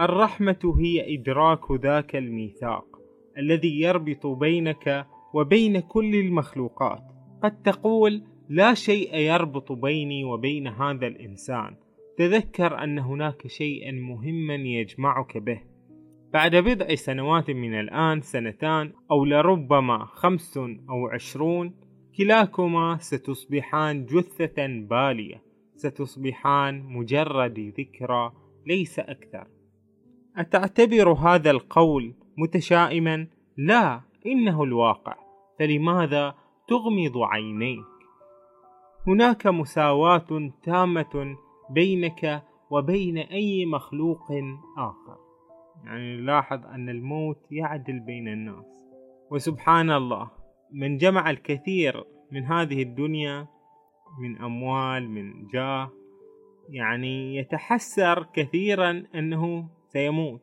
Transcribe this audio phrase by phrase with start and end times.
[0.00, 2.84] الرحمة هي إدراك ذاك الميثاق
[3.38, 7.02] الذي يربط بينك وبين كل المخلوقات.
[7.42, 11.76] قد تقول لا شيء يربط بيني وبين هذا الإنسان.
[12.16, 15.60] تذكر أن هناك شيئا مهما يجمعك به.
[16.32, 20.56] بعد بضع سنوات من الآن سنتان أو لربما خمس
[20.90, 21.74] أو عشرون
[22.18, 25.42] كلاكما ستصبحان جثة بالية.
[25.76, 28.32] ستصبحان مجرد ذكرى
[28.66, 29.57] ليس أكثر.
[30.38, 35.14] أتعتبر هذا القول متشائما؟ لا إنه الواقع
[35.58, 36.34] فلماذا
[36.68, 37.84] تغمض عينيك؟
[39.06, 41.36] هناك مساواة تامة
[41.70, 44.32] بينك وبين أي مخلوق
[44.78, 45.18] آخر
[45.84, 48.66] يعني نلاحظ أن الموت يعدل بين الناس
[49.30, 50.30] وسبحان الله
[50.72, 53.46] من جمع الكثير من هذه الدنيا
[54.20, 55.90] من أموال من جاه
[56.68, 59.68] يعني يتحسر كثيرا أنه
[59.98, 60.42] سيموت.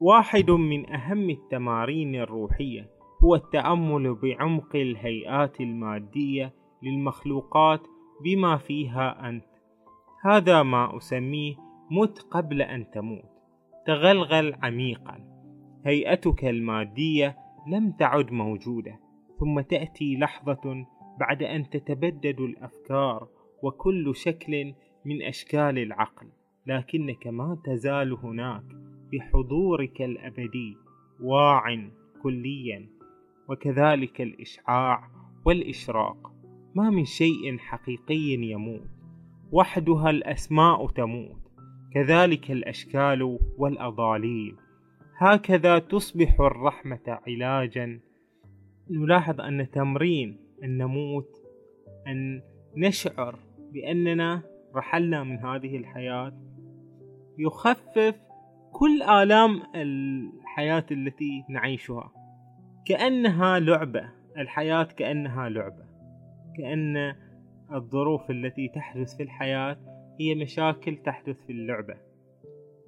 [0.00, 2.90] واحد من أهم التمارين الروحية
[3.24, 7.80] هو التأمل بعمق الهيئات المادية للمخلوقات
[8.24, 9.44] بما فيها أنت.
[10.22, 11.54] هذا ما أسميه
[11.90, 13.30] مت قبل أن تموت.
[13.86, 15.20] تغلغل عميقا.
[15.86, 19.00] هيئتك المادية لم تعد موجودة.
[19.38, 20.86] ثم تأتي لحظة
[21.20, 23.28] بعد أن تتبدد الأفكار
[23.62, 26.26] وكل شكل من أشكال العقل.
[26.66, 28.64] لكنك ما تزال هناك
[29.12, 30.76] بحضورك الأبدي
[31.20, 31.88] واع
[32.22, 32.88] كليا
[33.48, 35.08] وكذلك الإشعاع
[35.44, 36.32] والإشراق.
[36.74, 38.88] ما من شيء حقيقي يموت
[39.52, 41.40] وحدها الأسماء تموت.
[41.94, 44.56] كذلك الأشكال والأضاليل.
[45.18, 48.00] هكذا تصبح الرحمة علاجا.
[48.90, 51.30] نلاحظ أن تمرين أن نموت
[52.06, 52.42] أن
[52.76, 53.38] نشعر
[53.72, 54.42] بأننا
[54.74, 56.32] رحلنا من هذه الحياة
[57.38, 58.14] يخفف
[58.72, 62.12] كل آلام الحياة التي نعيشها.
[62.86, 64.12] كأنها لعبة.
[64.38, 65.84] الحياة كأنها لعبة.
[66.58, 67.14] كأن
[67.74, 69.76] الظروف التي تحدث في الحياة
[70.20, 71.94] هي مشاكل تحدث في اللعبة.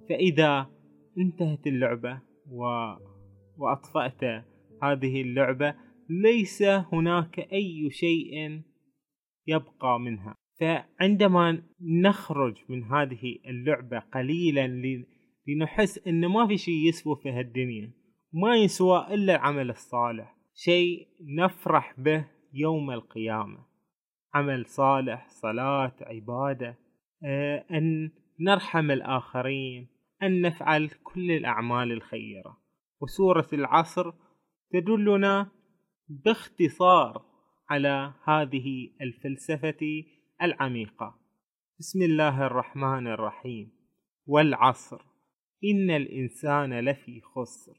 [0.09, 0.67] فإذا
[1.19, 2.21] انتهت اللعبة
[2.51, 2.65] و...
[3.59, 4.45] وأطفأت
[4.83, 5.75] هذه اللعبة
[6.11, 8.63] ليس هناك أي شيء
[9.47, 10.35] يبقى منها.
[10.61, 14.67] فعندما نخرج من هذه اللعبة قليلا
[15.49, 17.93] لنحس إن ما في شيء يسوى في هالدنيا.
[18.33, 20.37] ما يسوى إلا العمل الصالح.
[20.55, 21.09] شيء
[21.39, 23.59] نفرح به يوم القيامة.
[24.35, 26.79] عمل صالح صلاة عبادة.
[27.25, 29.89] آه، أن نرحم الآخرين
[30.23, 32.57] أن نفعل كل الأعمال الخيرة.
[33.01, 34.13] وسورة العصر
[34.73, 35.51] تدلنا
[36.09, 37.23] باختصار
[37.71, 40.05] على هذه الفلسفة
[40.43, 41.15] العميقة.
[41.79, 43.73] بسم الله الرحمن الرحيم.
[44.27, 45.01] والعصر.
[45.65, 47.73] إن الإنسان لفي خسر.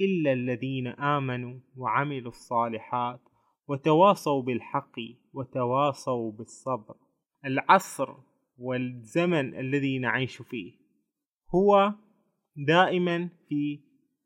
[0.00, 3.20] إلا الذين آمنوا وعملوا الصالحات
[3.68, 5.00] وتواصوا بالحق
[5.32, 6.94] وتواصوا بالصبر.
[7.44, 8.14] العصر
[8.58, 10.72] والزمن الذي نعيش فيه.
[11.54, 11.94] هو
[12.56, 13.80] دائما في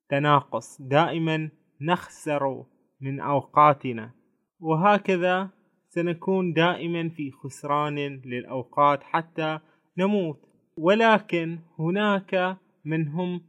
[0.08, 0.82] تناقص.
[0.82, 1.50] دائما
[1.80, 2.64] نخسر
[3.00, 4.14] من أوقاتنا.
[4.60, 5.61] وهكذا
[5.94, 9.58] سنكون دائما في خسران للأوقات حتى
[9.98, 10.40] نموت.
[10.76, 13.40] ولكن هناك من هم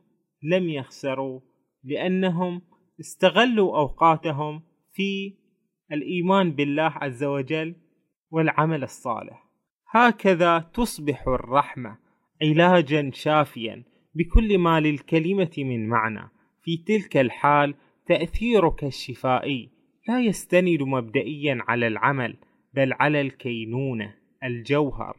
[0.44, 1.40] لم يخسروا
[1.84, 2.62] لأنهم
[3.00, 4.62] استغلوا أوقاتهم
[4.94, 5.34] في
[5.92, 7.76] الإيمان بالله عز وجل
[8.32, 9.50] والعمل الصالح.
[9.90, 11.98] هكذا تصبح الرحمة
[12.42, 13.84] علاجا شافيا
[14.16, 16.30] بكل ما للكلمة من معنى.
[16.64, 17.76] في تلك الحال
[18.08, 19.73] تأثيرك الشفائي
[20.08, 22.38] لا يستند مبدئيا على العمل
[22.74, 25.18] بل على الكينونة الجوهر.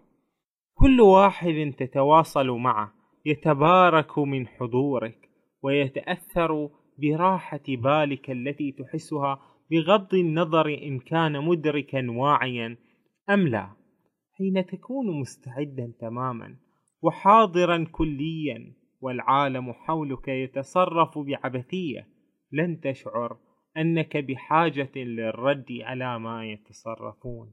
[0.75, 2.93] كل واحد تتواصل معه
[3.27, 5.28] يتبارك من حضورك
[5.62, 9.41] ويتأثر براحة بالك التي تحسها
[9.71, 12.77] بغض النظر إن كان مدركا واعيا
[13.31, 13.71] أم لا.
[14.33, 16.56] حين تكون مستعدا تماما
[17.03, 22.08] وحاضرا كليا والعالم حولك يتصرف بعبثية
[22.53, 23.37] لن تشعر
[23.76, 27.53] أنك بحاجة للرد على ما يتصرفون.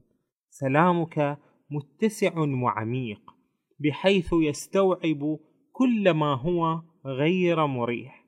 [0.50, 1.38] سلامك
[1.70, 3.20] متسع وعميق
[3.80, 5.38] بحيث يستوعب
[5.72, 8.24] كل ما هو غير مريح.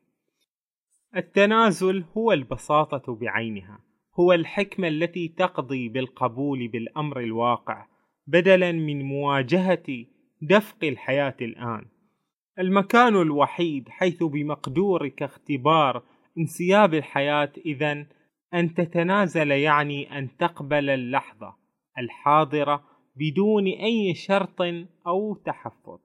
[1.16, 3.78] التنازل هو البساطة بعينها
[4.20, 7.86] هو الحكمة التي تقضي بالقبول بالأمر الواقع
[8.26, 10.06] بدلا من مواجهة
[10.42, 11.84] دفق الحياة الآن.
[12.58, 16.02] المكان الوحيد حيث بمقدورك اختبار
[16.38, 18.06] انسياب الحياة إذا
[18.54, 21.56] أن تتنازل يعني أن تقبل اللحظة
[21.98, 22.84] الحاضرة
[23.16, 24.62] بدون أي شرط
[25.06, 25.98] أو تحفظ.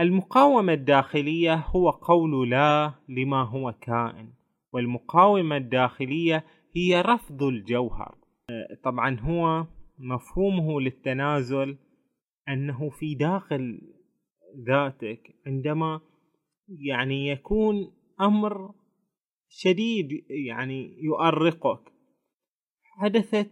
[0.00, 4.32] المقاومة الداخلية هو قول لا لما هو كائن
[4.72, 6.44] والمقاومة الداخلية
[6.76, 8.14] هي رفض الجوهر.
[8.84, 9.66] طبعا هو
[9.98, 11.78] مفهومه للتنازل
[12.48, 13.80] أنه في داخل
[14.66, 16.00] ذاتك عندما
[16.68, 18.74] يعني يكون أمر
[19.52, 20.08] شديد
[20.48, 21.92] يعني يؤرقك.
[22.98, 23.50] حدثت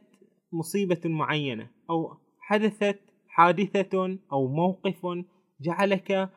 [0.52, 5.06] مصيبة معينة أو حدثت حادثة أو موقف
[5.60, 6.30] جعلك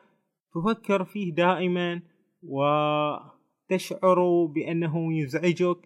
[0.54, 2.02] تفكر فيه دائما
[2.42, 5.78] وتشعر بأنه يزعجك.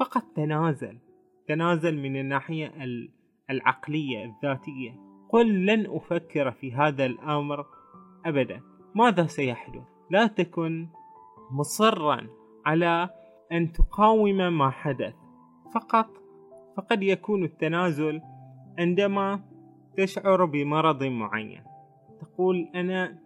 [0.00, 0.98] فقط تنازل
[1.48, 2.74] تنازل من الناحية
[3.50, 4.96] العقلية الذاتية.
[5.32, 7.66] قل لن أفكر في هذا الأمر
[8.26, 8.62] أبدا.
[8.94, 10.88] ماذا سيحدث؟ لا تكن
[11.50, 13.10] مصرا على
[13.52, 15.14] أن تقاوم ما حدث.
[15.74, 16.06] فقط
[16.76, 18.20] فقد يكون التنازل
[18.78, 19.40] عندما
[19.96, 21.62] تشعر بمرض معين.
[22.20, 23.18] تقول أنا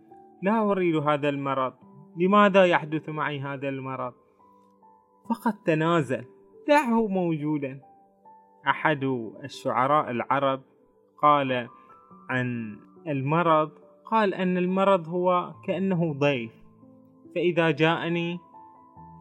[0.42, 1.72] لا أريد هذا المرض
[2.16, 4.12] لماذا يحدث معي هذا المرض؟
[5.28, 6.24] فقط تنازل
[6.68, 7.80] دعه موجودا.
[8.66, 9.04] أحد
[9.44, 10.60] الشعراء العرب
[11.22, 11.68] قال
[12.28, 12.76] عن
[13.06, 13.70] المرض
[14.04, 16.52] قال أن المرض هو كأنه ضيف.
[17.34, 18.38] فإذا جاءني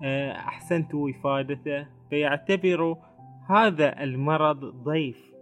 [0.03, 1.87] أحسنت وفادته.
[2.09, 2.97] فيعتبر
[3.49, 5.33] هذا المرض ضيف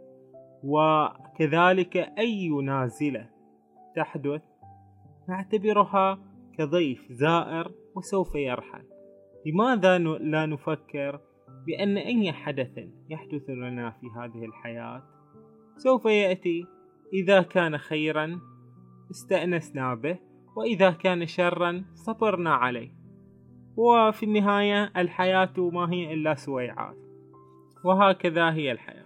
[0.64, 3.30] وكذلك أي نازلة
[3.96, 4.42] تحدث
[5.30, 6.20] نعتبرها
[6.58, 8.84] كضيف زائر وسوف يرحل.
[9.46, 11.20] لماذا لا نفكر
[11.68, 12.80] بأن أي حدث
[13.10, 15.04] يحدث لنا في هذه الحياة؟
[15.78, 16.66] سوف يأتي.
[17.14, 18.40] إذا كان خيرا
[19.12, 20.20] استأنسنا به
[20.58, 23.01] وإذا كان شرا صبرنا عليه.
[23.78, 26.98] وفي النهاية الحياة ما هي إلا سويعات.
[27.86, 29.06] وهكذا هي الحياة.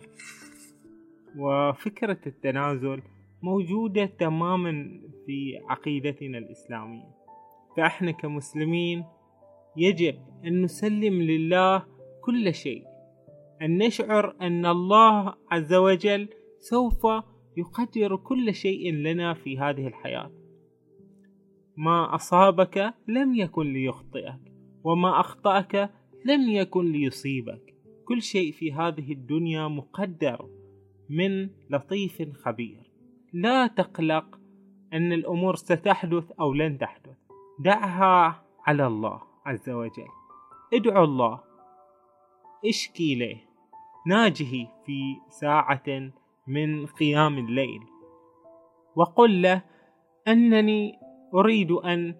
[1.37, 3.01] وفكرة التنازل
[3.41, 7.15] موجودة تماما في عقيدتنا الإسلامية.
[7.77, 9.05] فإحنا كمسلمين
[9.77, 10.15] يجب
[10.45, 11.85] أن نسلم لله
[12.21, 12.83] كل شيء.
[13.61, 16.29] أن نشعر أن الله عز وجل
[16.59, 17.05] سوف
[17.57, 20.31] يقدر كل شيء لنا في هذه الحياة.
[21.77, 24.54] ما أصابك لم يكن ليخطئك.
[24.85, 25.89] وما أخطأك
[26.25, 27.75] لم يكن ليصيبك.
[28.05, 30.49] كل شيء في هذه الدنيا مقدر
[31.09, 32.91] من لطيف خبير.
[33.33, 34.39] لا تقلق
[34.93, 37.17] أن الأمور ستحدث أو لن تحدث.
[37.59, 40.07] دعها على الله عز وجل.
[40.73, 41.39] ادعو الله.
[42.65, 43.41] اشكي له
[44.07, 46.11] ناجه في ساعة
[46.47, 47.81] من قيام الليل.
[48.95, 49.61] وقل له
[50.27, 50.93] أنني
[51.33, 52.15] أريد أن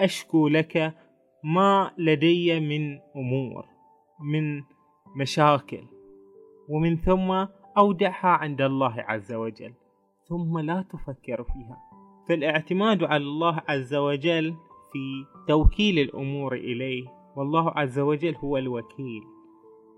[0.00, 0.94] أشكو لك
[1.44, 3.64] ما لدي من أمور
[4.20, 4.62] من
[5.16, 5.82] مشاكل
[6.68, 7.46] ومن ثم
[7.78, 9.72] أودعها عند الله عز وجل
[10.28, 11.78] ثم لا تفكر فيها.
[12.28, 14.54] فالاعتماد على الله عز وجل
[14.92, 17.04] في توكيل الأمور إليه
[17.36, 19.22] والله عز وجل هو الوكيل.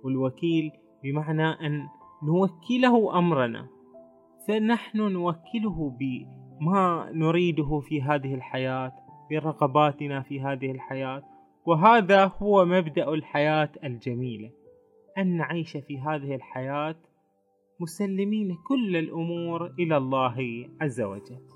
[0.04, 0.70] والوكيل
[1.02, 1.88] بمعنى أن
[2.22, 3.69] نوكله أمرنا.
[4.49, 8.92] فنحن نوكله بما نريده في هذه الحياة
[9.31, 11.36] برغباتنا في هذه الحياة
[11.66, 14.50] وهذا هو مبدأ الحياة الجميلة.
[15.18, 16.96] أن نعيش في هذه الحياة
[17.80, 21.56] مسلمين كل الأمور إلى الله عز وجل.